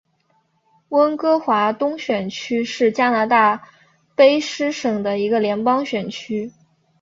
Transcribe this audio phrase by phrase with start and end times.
[0.89, 3.61] 温哥华东选区是加拿大
[4.17, 6.51] 卑诗省的一个联邦选区。